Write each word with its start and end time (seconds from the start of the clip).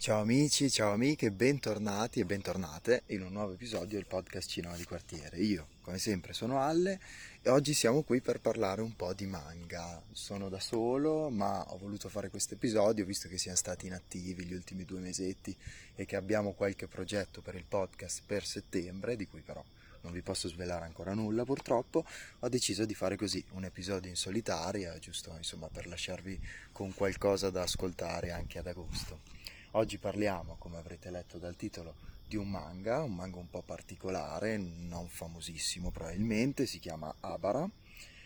Ciao 0.00 0.20
amici, 0.20 0.70
ciao 0.70 0.92
amiche, 0.92 1.32
bentornati 1.32 2.20
e 2.20 2.24
bentornate 2.24 3.02
in 3.06 3.20
un 3.20 3.32
nuovo 3.32 3.54
episodio 3.54 3.98
del 3.98 4.06
podcast 4.06 4.48
Cinema 4.48 4.76
di 4.76 4.84
Quartiere. 4.84 5.38
Io, 5.38 5.66
come 5.80 5.98
sempre, 5.98 6.32
sono 6.32 6.62
Alle 6.62 7.00
e 7.42 7.50
oggi 7.50 7.74
siamo 7.74 8.04
qui 8.04 8.20
per 8.20 8.40
parlare 8.40 8.80
un 8.80 8.94
po' 8.94 9.12
di 9.12 9.26
manga. 9.26 10.00
Sono 10.12 10.48
da 10.48 10.60
solo, 10.60 11.30
ma 11.30 11.64
ho 11.72 11.78
voluto 11.78 12.08
fare 12.08 12.30
questo 12.30 12.54
episodio 12.54 13.04
visto 13.04 13.28
che 13.28 13.38
siamo 13.38 13.56
stati 13.56 13.86
inattivi 13.86 14.44
gli 14.44 14.54
ultimi 14.54 14.84
due 14.84 15.00
mesetti 15.00 15.54
e 15.96 16.04
che 16.06 16.14
abbiamo 16.14 16.52
qualche 16.52 16.86
progetto 16.86 17.42
per 17.42 17.56
il 17.56 17.64
podcast 17.66 18.22
per 18.24 18.46
settembre, 18.46 19.16
di 19.16 19.26
cui 19.26 19.40
però 19.40 19.64
non 20.02 20.12
vi 20.12 20.22
posso 20.22 20.46
svelare 20.46 20.84
ancora 20.84 21.12
nulla 21.12 21.44
purtroppo, 21.44 22.04
ho 22.38 22.48
deciso 22.48 22.84
di 22.84 22.94
fare 22.94 23.16
così, 23.16 23.44
un 23.54 23.64
episodio 23.64 24.08
in 24.08 24.16
solitaria, 24.16 24.96
giusto 25.00 25.34
insomma 25.36 25.66
per 25.66 25.88
lasciarvi 25.88 26.38
con 26.70 26.94
qualcosa 26.94 27.50
da 27.50 27.62
ascoltare 27.62 28.30
anche 28.30 28.60
ad 28.60 28.68
agosto. 28.68 29.37
Oggi 29.72 29.98
parliamo, 29.98 30.56
come 30.58 30.78
avrete 30.78 31.10
letto 31.10 31.36
dal 31.36 31.54
titolo, 31.54 31.94
di 32.26 32.36
un 32.36 32.48
manga, 32.48 33.02
un 33.02 33.14
manga 33.14 33.36
un 33.36 33.50
po' 33.50 33.60
particolare, 33.60 34.56
non 34.56 35.08
famosissimo 35.08 35.90
probabilmente, 35.90 36.64
si 36.64 36.78
chiama 36.78 37.14
Abara. 37.20 37.68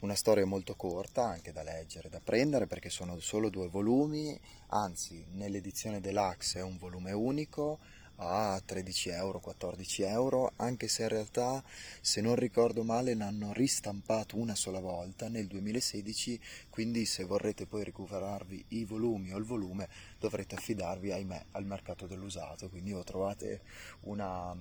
Una 0.02 0.14
storia 0.14 0.46
molto 0.46 0.76
corta, 0.76 1.24
anche 1.24 1.50
da 1.50 1.64
leggere, 1.64 2.08
da 2.08 2.20
prendere, 2.22 2.68
perché 2.68 2.90
sono 2.90 3.18
solo 3.18 3.48
due 3.48 3.66
volumi, 3.66 4.38
anzi 4.68 5.24
nell'edizione 5.32 6.00
deluxe 6.00 6.60
è 6.60 6.62
un 6.62 6.78
volume 6.78 7.10
unico, 7.10 7.80
a 8.16 8.60
13 8.64 9.10
euro, 9.10 9.40
14 9.40 10.02
euro, 10.02 10.52
anche 10.56 10.88
se 10.88 11.02
in 11.02 11.08
realtà, 11.08 11.62
se 12.00 12.20
non 12.20 12.36
ricordo 12.36 12.82
male, 12.84 13.14
l'hanno 13.14 13.52
ristampato 13.52 14.36
una 14.36 14.54
sola 14.54 14.80
volta 14.80 15.28
nel 15.28 15.46
2016, 15.46 16.40
quindi 16.70 17.04
se 17.04 17.24
vorrete 17.24 17.66
poi 17.66 17.84
recuperarvi 17.84 18.64
i 18.68 18.84
volumi 18.84 19.32
o 19.32 19.38
il 19.38 19.44
volume 19.44 19.88
dovrete 20.18 20.54
affidarvi, 20.54 21.12
ahimè, 21.12 21.44
al 21.52 21.64
mercato 21.64 22.06
dell'usato, 22.06 22.68
quindi 22.68 22.92
o 22.92 23.02
trovate 23.02 23.62
una, 24.02 24.56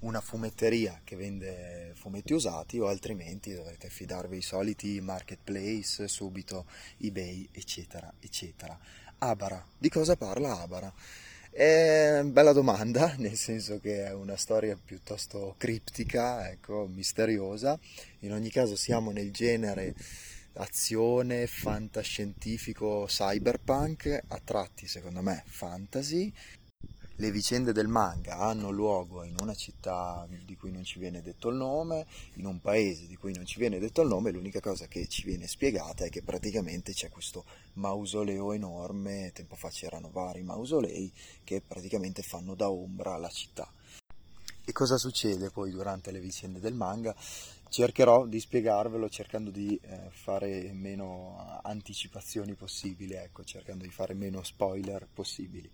una 0.00 0.20
fumetteria 0.20 1.00
che 1.04 1.16
vende 1.16 1.92
fumetti 1.94 2.32
usati 2.32 2.78
o 2.78 2.86
altrimenti 2.86 3.54
dovrete 3.54 3.86
affidarvi 3.88 4.36
ai 4.36 4.42
soliti 4.42 5.00
marketplace, 5.00 6.08
subito 6.08 6.66
eBay, 6.98 7.48
eccetera, 7.52 8.12
eccetera. 8.18 8.78
Abara, 9.18 9.62
di 9.76 9.90
cosa 9.90 10.16
parla 10.16 10.60
Abara? 10.60 10.92
È 11.52 12.20
bella 12.24 12.52
domanda, 12.52 13.14
nel 13.18 13.36
senso 13.36 13.80
che 13.80 14.04
è 14.04 14.12
una 14.12 14.36
storia 14.36 14.78
piuttosto 14.82 15.56
criptica, 15.58 16.48
ecco, 16.48 16.86
misteriosa. 16.86 17.78
In 18.20 18.32
ogni 18.32 18.50
caso 18.50 18.76
siamo 18.76 19.10
nel 19.10 19.32
genere 19.32 19.94
azione, 20.54 21.48
fantascientifico, 21.48 23.04
cyberpunk, 23.08 24.22
a 24.28 24.40
tratti 24.44 24.86
secondo 24.86 25.22
me 25.22 25.42
fantasy, 25.46 26.32
le 27.20 27.30
vicende 27.30 27.72
del 27.72 27.86
manga 27.86 28.38
hanno 28.38 28.70
luogo 28.70 29.24
in 29.24 29.36
una 29.42 29.52
città 29.54 30.26
di 30.46 30.56
cui 30.56 30.72
non 30.72 30.84
ci 30.84 30.98
viene 30.98 31.20
detto 31.20 31.50
il 31.50 31.56
nome, 31.56 32.06
in 32.36 32.46
un 32.46 32.62
paese 32.62 33.06
di 33.06 33.14
cui 33.16 33.34
non 33.34 33.44
ci 33.44 33.58
viene 33.58 33.78
detto 33.78 34.00
il 34.00 34.08
nome, 34.08 34.30
l'unica 34.30 34.60
cosa 34.60 34.86
che 34.86 35.06
ci 35.06 35.24
viene 35.24 35.46
spiegata 35.46 36.06
è 36.06 36.08
che 36.08 36.22
praticamente 36.22 36.94
c'è 36.94 37.10
questo 37.10 37.44
mausoleo 37.74 38.54
enorme, 38.54 39.32
tempo 39.34 39.54
fa 39.54 39.68
c'erano 39.68 40.08
vari 40.10 40.42
mausolei 40.42 41.12
che 41.44 41.60
praticamente 41.60 42.22
fanno 42.22 42.54
da 42.54 42.70
ombra 42.70 43.12
alla 43.12 43.28
città. 43.28 43.70
E 44.64 44.72
cosa 44.72 44.96
succede 44.96 45.50
poi 45.50 45.70
durante 45.70 46.12
le 46.12 46.20
vicende 46.20 46.58
del 46.58 46.72
manga? 46.72 47.14
Cercherò 47.68 48.24
di 48.24 48.40
spiegarvelo 48.40 49.10
cercando 49.10 49.50
di 49.50 49.78
eh, 49.82 50.08
fare 50.08 50.72
meno 50.72 51.60
anticipazioni 51.62 52.54
possibili, 52.54 53.12
ecco, 53.12 53.44
cercando 53.44 53.84
di 53.84 53.90
fare 53.90 54.14
meno 54.14 54.42
spoiler 54.42 55.06
possibili. 55.12 55.70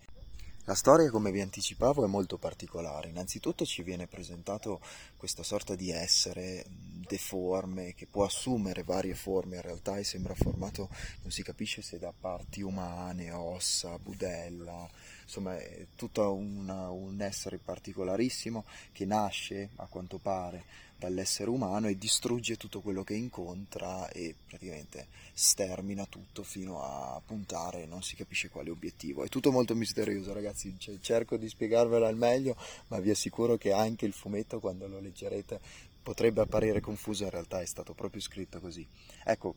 La 0.69 0.75
storia, 0.75 1.11
come 1.11 1.31
vi 1.31 1.41
anticipavo, 1.41 2.05
è 2.05 2.09
molto 2.09 2.39
particolare. 2.39 3.09
Innanzitutto 3.09 3.65
ci 3.65 3.85
viene 3.85 4.09
presentato 4.09 4.81
questa 5.17 5.45
sorta 5.45 5.77
di 5.77 5.93
essere 5.93 6.67
deforme 7.07 7.95
che 7.95 8.07
può 8.07 8.25
assumere 8.25 8.83
varie 8.83 9.15
forme 9.15 9.55
in 9.57 9.63
realtà 9.63 9.97
e 9.97 10.03
sembra 10.03 10.35
formato, 10.35 10.89
non 11.23 11.31
si 11.31 11.45
capisce 11.45 11.83
se 11.83 12.01
da 12.01 12.13
parti 12.13 12.63
umane, 12.63 13.31
ossa, 13.31 13.97
budella, 14.01 14.91
insomma 15.23 15.57
è 15.57 15.87
tutto 15.95 16.35
una, 16.35 16.91
un 16.91 17.21
essere 17.21 17.59
particolarissimo 17.59 18.65
che 18.91 19.05
nasce, 19.05 19.69
a 19.77 19.87
quanto 19.87 20.19
pare, 20.19 20.65
dall'essere 20.99 21.51
umano 21.51 21.89
e 21.89 21.99
distrugge 21.99 22.57
tutto 22.57 22.81
quello 22.81 23.05
che 23.05 23.15
incontra 23.15 24.09
e 24.09 24.35
praticamente 24.47 25.07
stermina 25.33 26.07
tutto 26.07 26.43
fino 26.43 26.83
a 26.83 27.21
puntare 27.25 27.85
non 27.85 28.03
si 28.03 28.17
capisce 28.17 28.49
quale 28.49 28.71
obiettivo. 28.71 29.23
È 29.23 29.29
tutto 29.29 29.53
molto 29.53 29.75
misterioso 29.75 30.33
ragazzi, 30.33 30.75
cioè, 30.79 30.99
cerco 31.01 31.37
di 31.37 31.49
spiegarvelo 31.49 32.07
al 32.07 32.17
meglio, 32.17 32.57
ma 32.89 32.99
vi 32.99 33.11
assicuro 33.11 33.57
che 33.57 33.73
anche 33.73 34.07
il 34.07 34.13
fumetto 34.13 34.59
quando 34.61 34.87
lo 34.87 35.01
leggerete 35.01 35.61
potrebbe 36.03 36.41
apparire 36.41 36.81
confuso, 36.81 37.25
in 37.25 37.31
realtà 37.31 37.61
è 37.61 37.67
stato 37.67 37.93
proprio 37.93 38.21
scritto 38.21 38.61
così. 38.61 38.87
Ecco, 39.25 39.57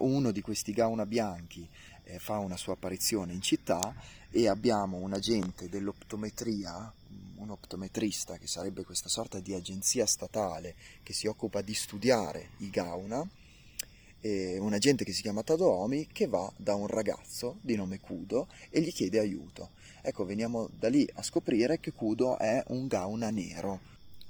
uno 0.00 0.30
di 0.30 0.40
questi 0.40 0.72
gauna 0.72 1.06
bianchi 1.06 1.68
eh, 2.04 2.18
fa 2.18 2.38
una 2.38 2.56
sua 2.56 2.74
apparizione 2.74 3.32
in 3.32 3.40
città 3.40 3.94
e 4.30 4.48
abbiamo 4.48 4.98
un 4.98 5.12
agente 5.12 5.68
dell'optometria, 5.68 6.92
un 7.36 7.50
optometrista 7.50 8.38
che 8.38 8.46
sarebbe 8.46 8.84
questa 8.84 9.08
sorta 9.08 9.38
di 9.40 9.54
agenzia 9.54 10.06
statale 10.06 10.74
che 11.02 11.12
si 11.12 11.26
occupa 11.26 11.62
di 11.62 11.74
studiare 11.74 12.50
i 12.58 12.70
gauna, 12.70 13.26
un 14.26 14.72
agente 14.72 15.04
che 15.04 15.12
si 15.12 15.20
chiama 15.20 15.42
Tadoomi 15.42 16.06
che 16.06 16.26
va 16.26 16.50
da 16.56 16.74
un 16.74 16.86
ragazzo 16.86 17.58
di 17.60 17.76
nome 17.76 18.00
Kudo 18.00 18.48
e 18.70 18.80
gli 18.80 18.90
chiede 18.90 19.18
aiuto. 19.18 19.72
Ecco, 20.00 20.24
veniamo 20.24 20.70
da 20.78 20.88
lì 20.88 21.06
a 21.16 21.22
scoprire 21.22 21.78
che 21.78 21.92
Kudo 21.92 22.38
è 22.38 22.62
un 22.68 22.86
gauna 22.86 23.28
nero, 23.28 23.80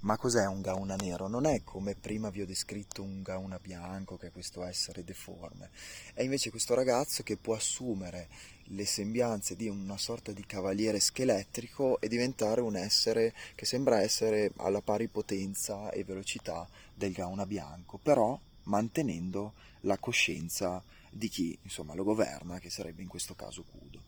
ma 0.04 0.18
cos'è 0.18 0.46
un 0.46 0.60
gauna 0.60 0.96
nero? 0.96 1.28
Non 1.28 1.46
è 1.46 1.62
come 1.64 1.94
prima 1.94 2.28
vi 2.28 2.42
ho 2.42 2.46
descritto 2.46 3.02
un 3.02 3.22
gauna 3.22 3.58
bianco, 3.58 4.18
che 4.18 4.26
è 4.26 4.30
questo 4.30 4.62
essere 4.62 5.02
deforme. 5.02 5.70
È 6.12 6.22
invece 6.22 6.50
questo 6.50 6.74
ragazzo 6.74 7.22
che 7.22 7.38
può 7.38 7.54
assumere 7.54 8.28
le 8.64 8.84
sembianze 8.84 9.56
di 9.56 9.66
una 9.66 9.96
sorta 9.96 10.32
di 10.32 10.44
cavaliere 10.44 11.00
scheletrico 11.00 12.00
e 12.00 12.08
diventare 12.08 12.60
un 12.60 12.76
essere 12.76 13.32
che 13.54 13.64
sembra 13.64 14.02
essere 14.02 14.52
alla 14.56 14.82
pari 14.82 15.08
potenza 15.08 15.90
e 15.90 16.04
velocità 16.04 16.68
del 16.94 17.12
gauna 17.12 17.46
bianco, 17.46 17.96
però 17.96 18.38
mantenendo 18.64 19.54
la 19.80 19.96
coscienza 19.96 20.82
di 21.10 21.28
chi 21.28 21.58
insomma, 21.62 21.94
lo 21.94 22.04
governa, 22.04 22.58
che 22.58 22.68
sarebbe 22.68 23.00
in 23.00 23.08
questo 23.08 23.34
caso 23.34 23.64
Kudo. 23.64 24.02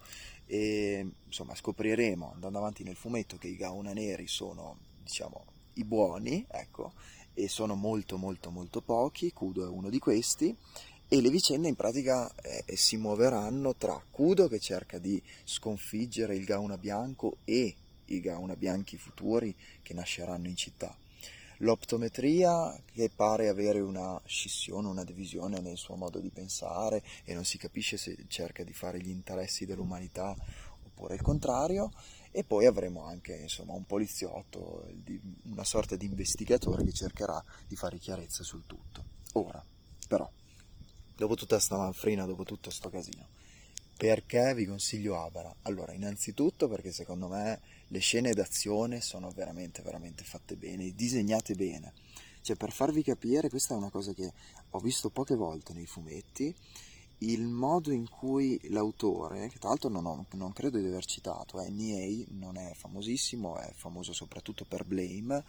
E 0.44 1.06
insomma 1.24 1.54
scopriremo 1.54 2.32
andando 2.34 2.58
avanti 2.58 2.82
nel 2.82 2.96
fumetto 2.96 3.38
che 3.38 3.48
i 3.48 3.56
gauna 3.56 3.94
neri 3.94 4.26
sono 4.28 4.76
diciamo 5.02 5.55
i 5.76 5.84
buoni, 5.84 6.44
ecco, 6.48 6.92
e 7.34 7.48
sono 7.48 7.74
molto 7.74 8.16
molto 8.16 8.50
molto 8.50 8.80
pochi, 8.80 9.32
Kudo 9.32 9.64
è 9.64 9.68
uno 9.68 9.90
di 9.90 9.98
questi, 9.98 10.56
e 11.08 11.20
le 11.20 11.30
vicende 11.30 11.68
in 11.68 11.76
pratica 11.76 12.32
eh, 12.34 12.76
si 12.76 12.96
muoveranno 12.96 13.76
tra 13.76 14.02
Kudo 14.10 14.48
che 14.48 14.58
cerca 14.58 14.98
di 14.98 15.22
sconfiggere 15.44 16.34
il 16.34 16.44
Gauna 16.44 16.76
Bianco 16.76 17.36
e 17.44 17.74
i 18.06 18.20
Gauna 18.20 18.56
Bianchi 18.56 18.96
futuri 18.96 19.54
che 19.82 19.94
nasceranno 19.94 20.48
in 20.48 20.56
città. 20.56 20.96
L'optometria 21.60 22.78
che 22.92 23.10
pare 23.14 23.48
avere 23.48 23.80
una 23.80 24.20
scissione, 24.26 24.88
una 24.88 25.04
divisione 25.04 25.60
nel 25.60 25.78
suo 25.78 25.96
modo 25.96 26.18
di 26.18 26.30
pensare 26.30 27.02
e 27.24 27.34
non 27.34 27.44
si 27.44 27.56
capisce 27.56 27.96
se 27.96 28.16
cerca 28.28 28.62
di 28.62 28.74
fare 28.74 29.00
gli 29.00 29.08
interessi 29.08 29.64
dell'umanità 29.64 30.36
oppure 30.84 31.14
il 31.14 31.22
contrario, 31.22 31.92
e 32.36 32.44
poi 32.44 32.66
avremo 32.66 33.02
anche 33.06 33.34
insomma, 33.34 33.72
un 33.72 33.86
poliziotto, 33.86 34.86
una 35.44 35.64
sorta 35.64 35.96
di 35.96 36.04
investigatore 36.04 36.84
che 36.84 36.92
cercherà 36.92 37.42
di 37.66 37.76
fare 37.76 37.96
chiarezza 37.96 38.44
sul 38.44 38.64
tutto. 38.66 39.04
Ora, 39.32 39.64
però, 40.06 40.30
dopo 41.16 41.34
tutta 41.34 41.58
sta 41.58 41.78
manfrina, 41.78 42.26
dopo 42.26 42.44
tutto 42.44 42.68
sto 42.68 42.90
casino, 42.90 43.26
perché 43.96 44.52
vi 44.52 44.66
consiglio 44.66 45.18
Abara? 45.18 45.50
Allora, 45.62 45.94
innanzitutto 45.94 46.68
perché 46.68 46.92
secondo 46.92 47.26
me 47.26 47.58
le 47.86 48.00
scene 48.00 48.34
d'azione 48.34 49.00
sono 49.00 49.30
veramente, 49.30 49.80
veramente 49.80 50.22
fatte 50.22 50.56
bene, 50.56 50.94
disegnate 50.94 51.54
bene. 51.54 51.94
Cioè, 52.42 52.54
per 52.54 52.70
farvi 52.70 53.02
capire, 53.02 53.48
questa 53.48 53.72
è 53.72 53.78
una 53.78 53.88
cosa 53.88 54.12
che 54.12 54.30
ho 54.68 54.78
visto 54.80 55.08
poche 55.08 55.36
volte 55.36 55.72
nei 55.72 55.86
fumetti, 55.86 56.54
il 57.18 57.46
modo 57.46 57.92
in 57.92 58.08
cui 58.08 58.60
l'autore, 58.70 59.48
che 59.48 59.58
tra 59.58 59.70
l'altro 59.70 59.88
non, 59.88 60.06
ho, 60.06 60.26
non 60.32 60.52
credo 60.52 60.78
di 60.78 60.86
aver 60.86 61.04
citato, 61.06 61.60
è 61.60 61.68
Niei, 61.68 62.26
non 62.30 62.56
è 62.56 62.72
famosissimo, 62.74 63.58
è 63.58 63.72
famoso 63.74 64.12
soprattutto 64.12 64.64
per 64.64 64.84
Blame, 64.84 65.44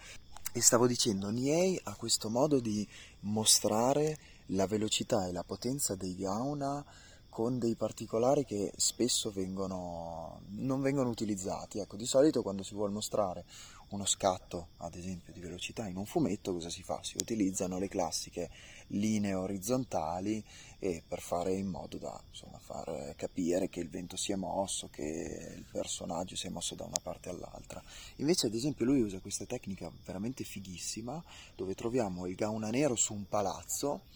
e 0.52 0.62
stavo 0.62 0.86
dicendo, 0.86 1.28
Niei 1.30 1.78
ha 1.84 1.94
questo 1.94 2.30
modo 2.30 2.58
di 2.58 2.86
mostrare 3.20 4.18
la 4.46 4.66
velocità 4.66 5.26
e 5.26 5.32
la 5.32 5.44
potenza 5.44 5.94
dei 5.94 6.16
Gauna 6.16 6.84
con 7.38 7.60
dei 7.60 7.76
particolari 7.76 8.44
che 8.44 8.72
spesso 8.74 9.30
vengono, 9.30 10.40
non 10.56 10.80
vengono 10.80 11.08
utilizzati. 11.08 11.78
Ecco, 11.78 11.94
di 11.94 12.04
solito 12.04 12.42
quando 12.42 12.64
si 12.64 12.74
vuole 12.74 12.92
mostrare 12.92 13.44
uno 13.90 14.06
scatto, 14.06 14.70
ad 14.78 14.96
esempio, 14.96 15.32
di 15.32 15.38
velocità 15.38 15.86
in 15.86 15.98
un 15.98 16.04
fumetto, 16.04 16.52
cosa 16.52 16.68
si 16.68 16.82
fa? 16.82 16.98
Si 17.04 17.16
utilizzano 17.16 17.78
le 17.78 17.86
classiche 17.86 18.50
linee 18.88 19.34
orizzontali 19.34 20.44
per 20.80 21.20
fare 21.20 21.54
in 21.54 21.68
modo 21.68 21.96
da 21.96 22.20
insomma, 22.28 22.58
far 22.58 23.14
capire 23.14 23.68
che 23.68 23.78
il 23.78 23.88
vento 23.88 24.16
si 24.16 24.32
è 24.32 24.34
mosso, 24.34 24.88
che 24.90 25.54
il 25.56 25.64
personaggio 25.70 26.34
si 26.34 26.48
è 26.48 26.50
mosso 26.50 26.74
da 26.74 26.86
una 26.86 26.98
parte 27.00 27.28
all'altra. 27.28 27.80
Invece, 28.16 28.48
ad 28.48 28.54
esempio, 28.54 28.84
lui 28.84 29.00
usa 29.00 29.20
questa 29.20 29.44
tecnica 29.44 29.88
veramente 30.04 30.42
fighissima, 30.42 31.22
dove 31.54 31.76
troviamo 31.76 32.26
il 32.26 32.34
gauna 32.34 32.70
nero 32.70 32.96
su 32.96 33.14
un 33.14 33.28
palazzo 33.28 34.06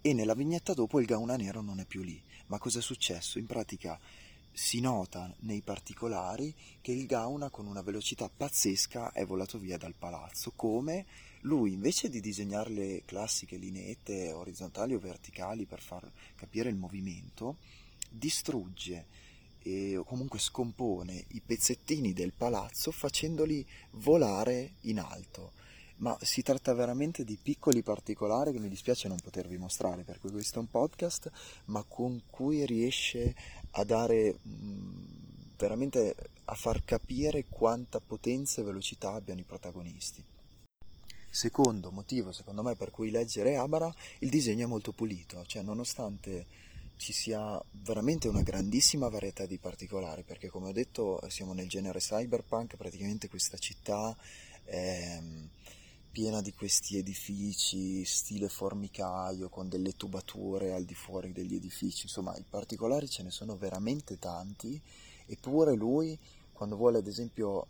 e 0.00 0.12
nella 0.14 0.34
vignetta 0.34 0.74
dopo 0.74 1.00
il 1.00 1.06
gauna 1.06 1.36
nero 1.36 1.60
non 1.60 1.80
è 1.80 1.84
più 1.84 2.02
lì. 2.02 2.20
Ma 2.46 2.58
cosa 2.58 2.78
è 2.78 2.82
successo? 2.82 3.38
In 3.38 3.46
pratica 3.46 3.98
si 4.52 4.80
nota 4.80 5.32
nei 5.40 5.60
particolari 5.60 6.54
che 6.80 6.92
il 6.92 7.06
Gauna 7.06 7.50
con 7.50 7.66
una 7.66 7.82
velocità 7.82 8.28
pazzesca 8.28 9.12
è 9.12 9.24
volato 9.24 9.58
via 9.58 9.78
dal 9.78 9.94
palazzo, 9.94 10.52
come 10.56 11.06
lui 11.42 11.72
invece 11.72 12.08
di 12.08 12.20
disegnare 12.20 12.70
le 12.70 13.02
classiche 13.04 13.56
lineette 13.56 14.32
orizzontali 14.32 14.94
o 14.94 14.98
verticali 14.98 15.64
per 15.66 15.80
far 15.80 16.10
capire 16.34 16.68
il 16.68 16.76
movimento, 16.76 17.56
distrugge 18.08 19.06
e 19.62 20.00
comunque 20.04 20.38
scompone 20.38 21.24
i 21.28 21.40
pezzettini 21.40 22.12
del 22.12 22.32
palazzo 22.32 22.90
facendoli 22.90 23.64
volare 23.92 24.72
in 24.82 24.98
alto 24.98 25.52
ma 26.00 26.16
si 26.20 26.42
tratta 26.42 26.72
veramente 26.74 27.24
di 27.24 27.38
piccoli 27.40 27.82
particolari 27.82 28.52
che 28.52 28.58
mi 28.58 28.68
dispiace 28.68 29.08
non 29.08 29.20
potervi 29.20 29.56
mostrare 29.56 30.02
perché 30.02 30.30
questo 30.30 30.58
è 30.58 30.62
un 30.62 30.68
podcast, 30.68 31.30
ma 31.66 31.84
con 31.86 32.22
cui 32.28 32.64
riesce 32.66 33.34
a 33.72 33.84
dare 33.84 34.38
veramente 35.56 36.14
a 36.44 36.54
far 36.54 36.84
capire 36.84 37.46
quanta 37.48 38.00
potenza 38.00 38.60
e 38.60 38.64
velocità 38.64 39.12
abbiano 39.12 39.40
i 39.40 39.44
protagonisti. 39.44 40.24
Secondo 41.32 41.92
motivo, 41.92 42.32
secondo 42.32 42.62
me, 42.62 42.74
per 42.74 42.90
cui 42.90 43.10
leggere 43.10 43.56
Abara, 43.56 43.94
il 44.20 44.30
disegno 44.30 44.64
è 44.64 44.68
molto 44.68 44.92
pulito, 44.92 45.44
cioè 45.46 45.62
nonostante 45.62 46.46
ci 46.96 47.12
sia 47.12 47.62
veramente 47.70 48.26
una 48.26 48.42
grandissima 48.42 49.08
varietà 49.08 49.46
di 49.46 49.58
particolari, 49.58 50.22
perché 50.22 50.48
come 50.48 50.70
ho 50.70 50.72
detto 50.72 51.20
siamo 51.28 51.52
nel 51.52 51.68
genere 51.68 52.00
cyberpunk, 52.00 52.76
praticamente 52.76 53.28
questa 53.28 53.58
città 53.58 54.16
è 54.64 55.20
piena 56.10 56.40
di 56.40 56.52
questi 56.52 56.98
edifici 56.98 58.04
stile 58.04 58.48
formicaio 58.48 59.48
con 59.48 59.68
delle 59.68 59.92
tubature 59.92 60.72
al 60.72 60.84
di 60.84 60.94
fuori 60.94 61.32
degli 61.32 61.54
edifici, 61.54 62.02
insomma 62.04 62.36
i 62.36 62.44
particolari 62.48 63.08
ce 63.08 63.22
ne 63.22 63.30
sono 63.30 63.56
veramente 63.56 64.18
tanti, 64.18 64.80
eppure 65.26 65.74
lui 65.74 66.18
quando 66.52 66.76
vuole 66.76 66.98
ad 66.98 67.06
esempio 67.06 67.66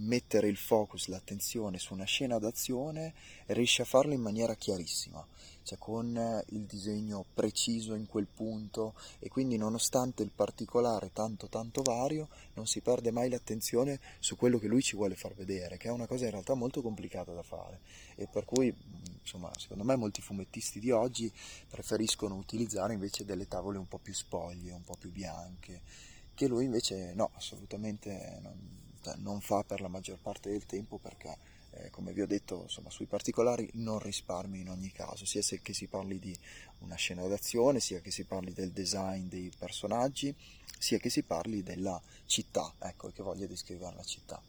mettere 0.00 0.48
il 0.48 0.56
focus, 0.56 1.06
l'attenzione 1.08 1.78
su 1.78 1.94
una 1.94 2.04
scena 2.04 2.38
d'azione, 2.38 3.14
riesce 3.46 3.82
a 3.82 3.84
farlo 3.84 4.12
in 4.12 4.20
maniera 4.20 4.54
chiarissima, 4.54 5.24
cioè 5.62 5.78
con 5.78 6.42
il 6.48 6.64
disegno 6.64 7.24
preciso 7.34 7.94
in 7.94 8.06
quel 8.06 8.26
punto 8.26 8.94
e 9.18 9.28
quindi 9.28 9.56
nonostante 9.56 10.22
il 10.22 10.30
particolare 10.34 11.12
tanto 11.12 11.48
tanto 11.48 11.82
vario, 11.82 12.28
non 12.54 12.66
si 12.66 12.80
perde 12.80 13.10
mai 13.10 13.28
l'attenzione 13.28 14.00
su 14.18 14.36
quello 14.36 14.58
che 14.58 14.66
lui 14.66 14.82
ci 14.82 14.96
vuole 14.96 15.16
far 15.16 15.34
vedere, 15.34 15.76
che 15.76 15.88
è 15.88 15.92
una 15.92 16.06
cosa 16.06 16.24
in 16.24 16.30
realtà 16.30 16.54
molto 16.54 16.82
complicata 16.82 17.32
da 17.32 17.42
fare. 17.42 17.80
E 18.16 18.26
per 18.26 18.44
cui 18.44 18.74
insomma, 19.20 19.50
secondo 19.56 19.84
me 19.84 19.96
molti 19.96 20.22
fumettisti 20.22 20.80
di 20.80 20.90
oggi 20.90 21.32
preferiscono 21.68 22.36
utilizzare 22.36 22.94
invece 22.94 23.24
delle 23.24 23.46
tavole 23.46 23.78
un 23.78 23.86
po' 23.86 23.98
più 23.98 24.14
spoglie, 24.14 24.72
un 24.72 24.82
po' 24.82 24.96
più 24.98 25.10
bianche, 25.10 25.82
che 26.34 26.46
lui 26.46 26.64
invece 26.64 27.12
no, 27.14 27.30
assolutamente 27.34 28.38
non 28.40 28.88
non 29.18 29.40
fa 29.40 29.62
per 29.62 29.80
la 29.80 29.88
maggior 29.88 30.18
parte 30.18 30.50
del 30.50 30.66
tempo 30.66 30.98
perché 30.98 31.36
eh, 31.72 31.90
come 31.90 32.12
vi 32.12 32.20
ho 32.20 32.26
detto 32.26 32.62
insomma, 32.62 32.90
sui 32.90 33.06
particolari 33.06 33.68
non 33.74 33.98
risparmi 33.98 34.60
in 34.60 34.70
ogni 34.70 34.90
caso 34.90 35.24
sia 35.24 35.42
che 35.62 35.72
si 35.72 35.86
parli 35.86 36.18
di 36.18 36.36
una 36.80 36.96
scena 36.96 37.26
d'azione 37.26 37.80
sia 37.80 38.00
che 38.00 38.10
si 38.10 38.24
parli 38.24 38.52
del 38.52 38.70
design 38.72 39.28
dei 39.28 39.52
personaggi 39.56 40.34
sia 40.78 40.98
che 40.98 41.10
si 41.10 41.22
parli 41.22 41.62
della 41.62 42.00
città 42.26 42.72
ecco 42.78 43.10
che 43.10 43.22
voglia 43.22 43.46
descrivere 43.46 43.94
la 43.94 44.04
città. 44.04 44.40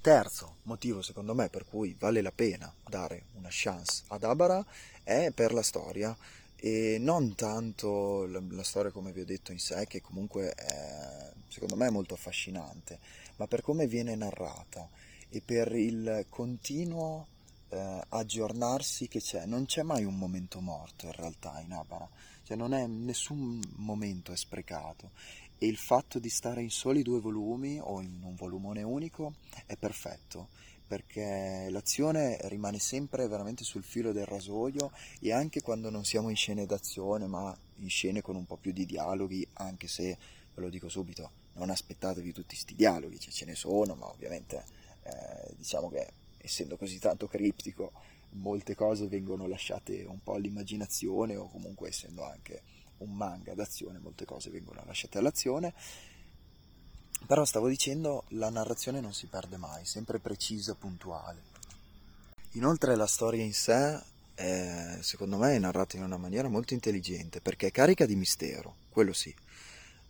Terzo 0.00 0.56
motivo 0.62 1.02
secondo 1.02 1.34
me 1.34 1.48
per 1.48 1.66
cui 1.66 1.94
vale 1.98 2.22
la 2.22 2.32
pena 2.32 2.72
dare 2.88 3.24
una 3.34 3.48
chance 3.50 4.04
ad 4.08 4.22
Abara 4.22 4.64
è 5.02 5.32
per 5.34 5.52
la 5.52 5.62
storia 5.62 6.16
e 6.60 6.96
non 6.98 7.34
tanto 7.34 8.26
la, 8.26 8.42
la, 8.50 8.64
storia 8.64 8.90
come 8.90 9.12
vi 9.12 9.20
ho 9.20 9.24
detto 9.24 9.52
in 9.52 9.60
sé 9.60 9.86
che 9.86 10.00
comunque 10.00 10.50
è, 10.52 11.32
secondo 11.48 11.76
me 11.76 11.86
è 11.86 11.90
molto 11.90 12.14
affascinante 12.14 12.98
ma 13.36 13.46
per 13.46 13.62
come 13.62 13.86
viene 13.86 14.16
narrata 14.16 14.88
e 15.28 15.40
per 15.40 15.72
il 15.74 16.26
continuo 16.28 17.26
eh, 17.68 18.00
aggiornarsi 18.08 19.08
che 19.08 19.20
c'è. 19.20 19.44
Non 19.44 19.66
c'è 19.66 19.82
mai 19.82 20.04
un 20.04 20.16
momento 20.16 20.60
morto 20.60 21.06
in 21.06 21.12
realtà 21.12 21.60
in 21.60 21.72
Abara 21.72 22.08
cioè 22.48 22.56
non 22.56 22.72
è 22.72 22.86
nessun 22.86 23.60
momento 23.76 24.32
è 24.32 24.36
sprecato. 24.36 25.10
E 25.58 25.66
il 25.66 25.76
fatto 25.76 26.18
di 26.18 26.30
stare 26.30 26.62
in 26.62 26.70
soli 26.70 27.02
due 27.02 27.20
volumi 27.20 27.78
o 27.78 28.00
in 28.00 28.22
un 28.22 28.34
volumone 28.36 28.82
unico 28.82 29.34
è 29.66 29.76
perfetto 29.76 30.48
perché 30.88 31.68
l'azione 31.68 32.38
rimane 32.44 32.78
sempre 32.78 33.28
veramente 33.28 33.62
sul 33.62 33.84
filo 33.84 34.10
del 34.12 34.24
rasoio 34.24 34.90
e 35.20 35.32
anche 35.32 35.60
quando 35.60 35.90
non 35.90 36.04
siamo 36.04 36.30
in 36.30 36.36
scene 36.36 36.64
d'azione 36.64 37.26
ma 37.26 37.56
in 37.76 37.90
scene 37.90 38.22
con 38.22 38.36
un 38.36 38.46
po' 38.46 38.56
più 38.56 38.72
di 38.72 38.86
dialoghi 38.86 39.46
anche 39.54 39.86
se 39.86 40.16
ve 40.54 40.62
lo 40.62 40.70
dico 40.70 40.88
subito 40.88 41.30
non 41.52 41.68
aspettatevi 41.68 42.32
tutti 42.32 42.54
questi 42.54 42.74
dialoghi 42.74 43.20
cioè 43.20 43.32
ce 43.32 43.44
ne 43.44 43.54
sono 43.54 43.94
ma 43.94 44.08
ovviamente 44.08 44.64
eh, 45.02 45.54
diciamo 45.56 45.90
che 45.90 46.10
essendo 46.38 46.78
così 46.78 46.98
tanto 46.98 47.28
criptico 47.28 47.92
molte 48.30 48.74
cose 48.74 49.08
vengono 49.08 49.46
lasciate 49.46 50.04
un 50.04 50.22
po' 50.22 50.34
all'immaginazione 50.34 51.36
o 51.36 51.48
comunque 51.50 51.88
essendo 51.88 52.24
anche 52.24 52.62
un 52.98 53.12
manga 53.12 53.54
d'azione 53.54 53.98
molte 53.98 54.24
cose 54.24 54.48
vengono 54.48 54.82
lasciate 54.86 55.18
all'azione 55.18 55.74
però 57.26 57.44
stavo 57.44 57.68
dicendo, 57.68 58.24
la 58.28 58.50
narrazione 58.50 59.00
non 59.00 59.12
si 59.12 59.26
perde 59.26 59.56
mai, 59.56 59.84
sempre 59.84 60.18
precisa, 60.18 60.74
puntuale. 60.74 61.42
Inoltre 62.52 62.96
la 62.96 63.06
storia 63.06 63.44
in 63.44 63.52
sé, 63.52 64.00
è, 64.34 64.98
secondo 65.00 65.36
me, 65.36 65.54
è 65.54 65.58
narrata 65.58 65.96
in 65.96 66.02
una 66.02 66.16
maniera 66.16 66.48
molto 66.48 66.74
intelligente, 66.74 67.40
perché 67.40 67.68
è 67.68 67.72
carica 67.72 68.06
di 68.06 68.16
mistero, 68.16 68.76
quello 68.88 69.12
sì, 69.12 69.34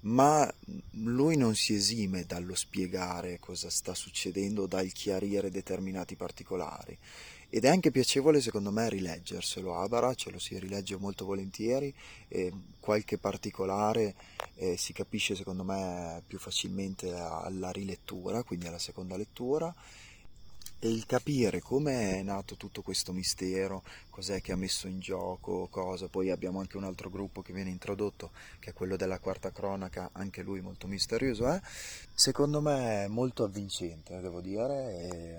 ma 0.00 0.52
lui 0.92 1.36
non 1.36 1.56
si 1.56 1.74
esime 1.74 2.24
dallo 2.24 2.54
spiegare 2.54 3.40
cosa 3.40 3.68
sta 3.68 3.94
succedendo, 3.94 4.66
dal 4.66 4.92
chiarire 4.92 5.50
determinati 5.50 6.14
particolari. 6.14 6.96
Ed 7.50 7.64
è 7.64 7.68
anche 7.68 7.90
piacevole 7.90 8.42
secondo 8.42 8.70
me 8.70 8.90
rileggerselo, 8.90 9.74
Abara 9.74 10.14
ce 10.14 10.30
lo 10.30 10.38
si 10.38 10.58
rilegge 10.58 10.98
molto 10.98 11.24
volentieri, 11.24 11.94
e 12.28 12.52
qualche 12.78 13.16
particolare 13.16 14.14
eh, 14.56 14.76
si 14.76 14.92
capisce 14.92 15.34
secondo 15.34 15.64
me 15.64 16.22
più 16.26 16.38
facilmente 16.38 17.10
alla 17.10 17.70
rilettura, 17.70 18.42
quindi 18.42 18.66
alla 18.66 18.78
seconda 18.78 19.16
lettura, 19.16 19.74
e 20.78 20.90
il 20.90 21.06
capire 21.06 21.60
come 21.60 22.18
è 22.18 22.22
nato 22.22 22.56
tutto 22.56 22.82
questo 22.82 23.12
mistero, 23.14 23.82
cos'è 24.10 24.42
che 24.42 24.52
ha 24.52 24.56
messo 24.56 24.86
in 24.86 25.00
gioco, 25.00 25.68
cosa, 25.70 26.06
poi 26.08 26.30
abbiamo 26.30 26.60
anche 26.60 26.76
un 26.76 26.84
altro 26.84 27.08
gruppo 27.08 27.40
che 27.40 27.54
viene 27.54 27.70
introdotto, 27.70 28.30
che 28.58 28.70
è 28.70 28.72
quello 28.74 28.96
della 28.96 29.20
quarta 29.20 29.50
cronaca, 29.52 30.10
anche 30.12 30.42
lui 30.42 30.60
molto 30.60 30.86
misterioso, 30.86 31.50
eh? 31.50 31.62
secondo 32.12 32.60
me 32.60 33.04
è 33.04 33.08
molto 33.08 33.42
avvincente, 33.42 34.20
devo 34.20 34.42
dire, 34.42 34.98
e 35.00 35.38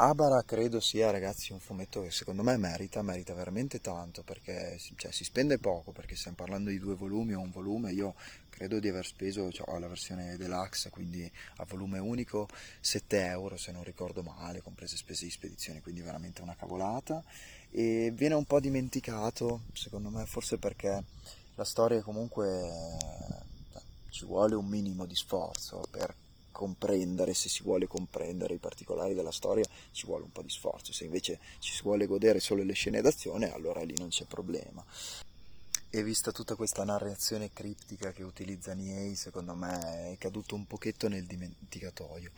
Abara 0.00 0.44
credo 0.44 0.78
sia 0.78 1.10
ragazzi 1.10 1.52
un 1.52 1.58
fumetto 1.58 2.02
che 2.02 2.12
secondo 2.12 2.44
me 2.44 2.56
merita, 2.56 3.02
merita 3.02 3.34
veramente 3.34 3.80
tanto 3.80 4.22
perché 4.22 4.78
cioè, 4.94 5.10
si 5.10 5.24
spende 5.24 5.58
poco 5.58 5.90
perché 5.90 6.14
stiamo 6.14 6.36
parlando 6.36 6.70
di 6.70 6.78
due 6.78 6.94
volumi 6.94 7.34
o 7.34 7.40
un 7.40 7.50
volume, 7.50 7.90
io 7.90 8.14
credo 8.48 8.78
di 8.78 8.86
aver 8.86 9.04
speso, 9.04 9.50
cioè, 9.50 9.76
la 9.80 9.88
versione 9.88 10.36
deluxe 10.36 10.90
quindi 10.90 11.28
a 11.56 11.64
volume 11.64 11.98
unico 11.98 12.46
7 12.78 13.24
euro 13.24 13.56
se 13.56 13.72
non 13.72 13.82
ricordo 13.82 14.22
male, 14.22 14.62
comprese 14.62 14.96
spese 14.96 15.24
di 15.24 15.32
spedizione, 15.32 15.80
quindi 15.82 16.00
veramente 16.00 16.42
una 16.42 16.54
cavolata. 16.54 17.20
E 17.68 18.12
viene 18.14 18.34
un 18.34 18.44
po' 18.44 18.60
dimenticato 18.60 19.62
secondo 19.72 20.10
me 20.10 20.26
forse 20.26 20.58
perché 20.58 21.02
la 21.56 21.64
storia 21.64 22.00
comunque 22.02 22.70
cioè, 23.72 23.82
ci 24.10 24.24
vuole 24.26 24.54
un 24.54 24.66
minimo 24.66 25.06
di 25.06 25.16
sforzo 25.16 25.82
per 25.90 26.14
comprendere, 26.58 27.34
se 27.34 27.48
si 27.48 27.62
vuole 27.62 27.86
comprendere 27.86 28.54
i 28.54 28.58
particolari 28.58 29.14
della 29.14 29.30
storia, 29.30 29.64
ci 29.92 30.06
vuole 30.06 30.24
un 30.24 30.32
po' 30.32 30.42
di 30.42 30.50
sforzo. 30.50 30.92
Se 30.92 31.04
invece 31.04 31.38
ci 31.60 31.72
si 31.72 31.82
vuole 31.82 32.06
godere 32.06 32.40
solo 32.40 32.64
le 32.64 32.72
scene 32.72 33.00
d'azione, 33.00 33.52
allora 33.52 33.84
lì 33.84 33.94
non 33.96 34.08
c'è 34.08 34.24
problema. 34.24 34.84
E 35.88 36.02
vista 36.02 36.32
tutta 36.32 36.56
questa 36.56 36.82
narrazione 36.82 37.52
criptica 37.52 38.10
che 38.10 38.24
utilizza 38.24 38.72
Niei, 38.72 39.14
secondo 39.14 39.54
me 39.54 40.10
è 40.10 40.18
caduto 40.18 40.56
un 40.56 40.66
pochetto 40.66 41.06
nel 41.06 41.26
dimenticatoio. 41.26 42.32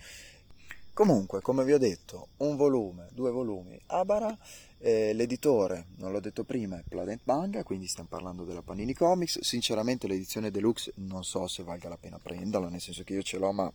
Comunque, 0.92 1.40
come 1.40 1.64
vi 1.64 1.72
ho 1.72 1.78
detto, 1.78 2.28
un 2.38 2.56
volume, 2.56 3.08
due 3.12 3.30
volumi, 3.30 3.80
Abara, 3.86 4.36
eh, 4.76 5.14
l'editore, 5.14 5.86
non 5.96 6.12
l'ho 6.12 6.20
detto 6.20 6.44
prima, 6.44 6.78
è 6.78 6.82
Planet 6.86 7.20
Manga, 7.24 7.62
quindi 7.62 7.86
stiamo 7.86 8.10
parlando 8.10 8.44
della 8.44 8.60
Panini 8.60 8.92
Comics. 8.92 9.40
Sinceramente 9.40 10.06
l'edizione 10.06 10.50
deluxe 10.50 10.92
non 10.96 11.24
so 11.24 11.46
se 11.46 11.62
valga 11.62 11.88
la 11.88 11.96
pena 11.96 12.18
prenderla, 12.18 12.68
nel 12.68 12.82
senso 12.82 13.02
che 13.02 13.14
io 13.14 13.22
ce 13.22 13.38
l'ho, 13.38 13.50
ma 13.50 13.72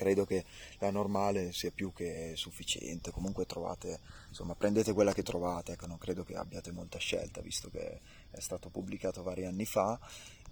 credo 0.00 0.24
che 0.24 0.46
la 0.78 0.90
normale 0.90 1.52
sia 1.52 1.70
più 1.70 1.92
che 1.92 2.32
sufficiente. 2.34 3.10
Comunque 3.10 3.44
trovate, 3.44 4.00
insomma, 4.28 4.54
prendete 4.54 4.94
quella 4.94 5.12
che 5.12 5.22
trovate, 5.22 5.72
ecco, 5.72 5.86
non 5.86 5.98
credo 5.98 6.24
che 6.24 6.36
abbiate 6.36 6.72
molta 6.72 6.96
scelta, 6.96 7.42
visto 7.42 7.68
che 7.68 8.00
è 8.30 8.40
stato 8.40 8.70
pubblicato 8.70 9.22
vari 9.22 9.44
anni 9.44 9.66
fa 9.66 10.00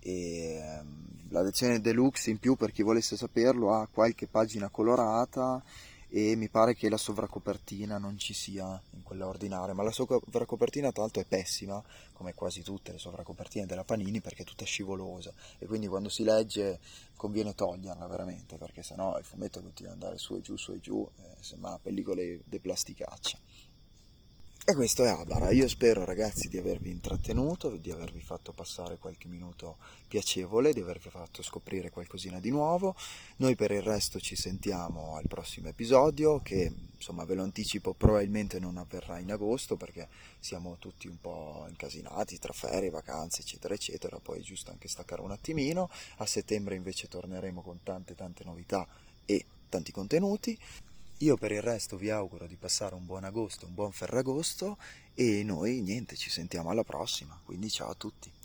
e 0.00 0.52
ehm, 0.52 1.30
la 1.30 1.40
lezione 1.40 1.80
deluxe 1.80 2.28
in 2.28 2.38
più 2.38 2.56
per 2.56 2.72
chi 2.72 2.82
volesse 2.82 3.16
saperlo 3.16 3.72
ha 3.72 3.88
qualche 3.90 4.26
pagina 4.26 4.68
colorata 4.68 5.62
e 6.10 6.36
mi 6.36 6.48
pare 6.48 6.74
che 6.74 6.88
la 6.88 6.96
sovracopertina 6.96 7.98
non 7.98 8.18
ci 8.18 8.32
sia 8.32 8.80
in 8.90 9.02
quella 9.02 9.26
ordinaria, 9.26 9.74
ma 9.74 9.82
la 9.82 9.92
sovracopertina 9.92 10.90
tra 10.90 11.02
l'altro 11.02 11.20
è 11.20 11.26
pessima, 11.26 11.82
come 12.12 12.34
quasi 12.34 12.62
tutte 12.62 12.92
le 12.92 12.98
sovracopertine 12.98 13.66
della 13.66 13.84
Panini, 13.84 14.20
perché 14.20 14.42
è 14.42 14.46
tutta 14.46 14.64
scivolosa 14.64 15.32
e 15.58 15.66
quindi 15.66 15.86
quando 15.86 16.08
si 16.08 16.24
legge 16.24 16.80
conviene 17.16 17.54
toglierla 17.54 18.06
veramente, 18.06 18.56
perché 18.56 18.82
sennò 18.82 19.18
il 19.18 19.24
fumetto 19.24 19.60
continua 19.60 19.92
ad 19.92 20.00
andare 20.00 20.18
su 20.18 20.34
e 20.34 20.40
giù, 20.40 20.56
su 20.56 20.72
e 20.72 20.80
giù, 20.80 21.08
eh, 21.18 21.36
sembra 21.40 21.78
pellicole 21.78 22.40
de 22.44 22.60
plasticaccia. 22.60 23.38
E 24.70 24.74
questo 24.74 25.02
è 25.02 25.08
Abara, 25.08 25.50
io 25.50 25.66
spero 25.66 26.04
ragazzi 26.04 26.46
di 26.48 26.58
avervi 26.58 26.90
intrattenuto, 26.90 27.74
di 27.78 27.90
avervi 27.90 28.20
fatto 28.20 28.52
passare 28.52 28.98
qualche 28.98 29.26
minuto 29.26 29.78
piacevole, 30.06 30.74
di 30.74 30.80
avervi 30.80 31.08
fatto 31.08 31.42
scoprire 31.42 31.88
qualcosina 31.88 32.38
di 32.38 32.50
nuovo. 32.50 32.94
Noi 33.36 33.54
per 33.54 33.70
il 33.70 33.80
resto 33.80 34.20
ci 34.20 34.36
sentiamo 34.36 35.16
al 35.16 35.26
prossimo 35.26 35.68
episodio 35.68 36.42
che 36.42 36.70
insomma 36.94 37.24
ve 37.24 37.34
lo 37.34 37.44
anticipo 37.44 37.94
probabilmente 37.94 38.58
non 38.60 38.76
avverrà 38.76 39.18
in 39.18 39.32
agosto 39.32 39.76
perché 39.76 40.06
siamo 40.38 40.76
tutti 40.78 41.08
un 41.08 41.18
po' 41.18 41.64
incasinati 41.66 42.38
tra 42.38 42.52
ferie, 42.52 42.90
vacanze 42.90 43.40
eccetera 43.40 43.72
eccetera, 43.72 44.18
poi 44.18 44.40
è 44.40 44.42
giusto 44.42 44.70
anche 44.70 44.86
staccare 44.86 45.22
un 45.22 45.30
attimino. 45.30 45.88
A 46.18 46.26
settembre 46.26 46.74
invece 46.74 47.08
torneremo 47.08 47.62
con 47.62 47.82
tante 47.82 48.14
tante 48.14 48.44
novità 48.44 48.86
e 49.24 49.46
tanti 49.70 49.92
contenuti. 49.92 50.58
Io 51.22 51.36
per 51.36 51.50
il 51.50 51.62
resto 51.62 51.96
vi 51.96 52.10
auguro 52.10 52.46
di 52.46 52.54
passare 52.54 52.94
un 52.94 53.04
buon 53.04 53.24
agosto, 53.24 53.66
un 53.66 53.74
buon 53.74 53.90
ferragosto 53.90 54.78
e 55.14 55.42
noi 55.42 55.80
niente, 55.80 56.14
ci 56.14 56.30
sentiamo 56.30 56.70
alla 56.70 56.84
prossima, 56.84 57.40
quindi 57.44 57.68
ciao 57.70 57.90
a 57.90 57.94
tutti. 57.94 58.37